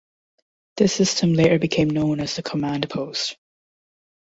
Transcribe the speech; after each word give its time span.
This 0.77 0.95
system 0.95 1.33
later 1.35 1.59
became 1.59 1.91
known 1.91 2.21
as 2.21 2.35
the 2.35 2.41
Command 2.41 2.89
Post. 2.89 3.37